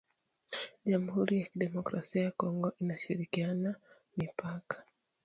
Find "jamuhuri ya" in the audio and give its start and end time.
0.85-1.45